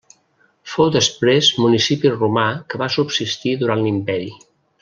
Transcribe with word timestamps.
Fou 0.75 0.89
després 0.95 1.51
municipi 1.65 2.13
romà 2.15 2.47
que 2.73 2.83
va 2.85 2.91
subsistir 2.97 3.57
durant 3.65 3.85
l'imperi. 3.85 4.37